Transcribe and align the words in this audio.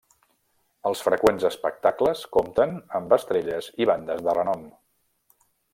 Els 0.89 1.03
freqüents 1.07 1.45
espectacles 1.49 2.23
compten 2.39 2.75
amb 3.01 3.15
estrelles 3.21 3.69
i 3.85 3.91
bandes 3.91 4.29
de 4.29 4.39
renom. 4.41 4.65